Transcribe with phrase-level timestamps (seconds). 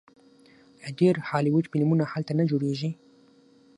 [0.83, 2.91] آیا ډیر هالیوډ فلمونه هلته نه جوړیږي؟